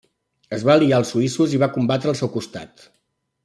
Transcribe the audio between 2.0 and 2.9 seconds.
al seu costat.